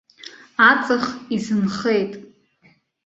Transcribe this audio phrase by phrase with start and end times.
[0.69, 1.03] Аҵх
[1.35, 2.11] изынхеит.